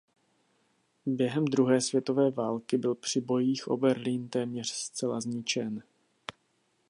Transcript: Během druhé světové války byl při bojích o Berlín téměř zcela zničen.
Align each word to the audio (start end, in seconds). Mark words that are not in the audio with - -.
Během 1.05 1.45
druhé 1.45 1.81
světové 1.81 2.31
války 2.31 2.77
byl 2.77 2.95
při 2.95 3.21
bojích 3.21 3.67
o 3.67 3.77
Berlín 3.77 4.29
téměř 4.29 4.69
zcela 4.69 5.21
zničen. 5.21 5.83